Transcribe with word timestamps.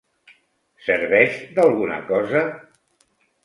Serveix 0.85 1.37
d'alguna 1.59 2.01
cosa? 2.11 2.45